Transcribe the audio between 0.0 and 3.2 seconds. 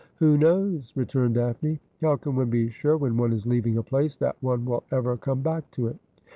'Who knows?' returned Daphne.' How can one be sure when